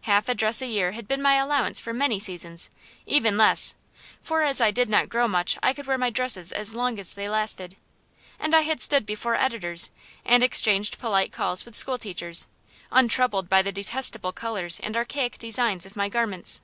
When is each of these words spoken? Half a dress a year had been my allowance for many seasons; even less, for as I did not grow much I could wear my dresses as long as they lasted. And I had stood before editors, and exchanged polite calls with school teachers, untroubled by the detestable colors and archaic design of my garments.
Half 0.00 0.28
a 0.28 0.34
dress 0.34 0.60
a 0.60 0.66
year 0.66 0.90
had 0.90 1.06
been 1.06 1.22
my 1.22 1.34
allowance 1.36 1.78
for 1.78 1.92
many 1.92 2.18
seasons; 2.18 2.70
even 3.06 3.36
less, 3.36 3.76
for 4.20 4.42
as 4.42 4.60
I 4.60 4.72
did 4.72 4.90
not 4.90 5.08
grow 5.08 5.28
much 5.28 5.56
I 5.62 5.72
could 5.72 5.86
wear 5.86 5.96
my 5.96 6.10
dresses 6.10 6.50
as 6.50 6.74
long 6.74 6.98
as 6.98 7.14
they 7.14 7.28
lasted. 7.28 7.76
And 8.40 8.52
I 8.56 8.62
had 8.62 8.80
stood 8.80 9.06
before 9.06 9.36
editors, 9.36 9.92
and 10.24 10.42
exchanged 10.42 10.98
polite 10.98 11.30
calls 11.30 11.64
with 11.64 11.76
school 11.76 11.98
teachers, 11.98 12.48
untroubled 12.90 13.48
by 13.48 13.62
the 13.62 13.70
detestable 13.70 14.32
colors 14.32 14.80
and 14.80 14.96
archaic 14.96 15.38
design 15.38 15.76
of 15.86 15.94
my 15.94 16.08
garments. 16.08 16.60